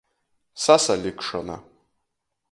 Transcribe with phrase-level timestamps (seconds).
[0.63, 1.57] Sasalikšona.